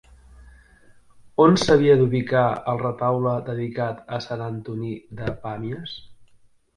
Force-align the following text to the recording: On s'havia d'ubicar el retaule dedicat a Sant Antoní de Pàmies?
On 1.43 1.57
s'havia 1.63 1.97
d'ubicar 1.99 2.45
el 2.73 2.79
retaule 2.83 3.33
dedicat 3.49 4.01
a 4.17 4.19
Sant 4.29 4.41
Antoní 4.47 4.91
de 5.21 5.29
Pàmies? 5.45 5.95